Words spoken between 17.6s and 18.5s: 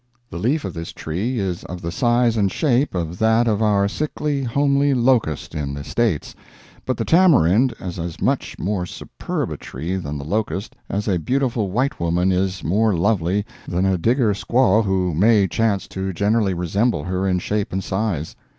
and size.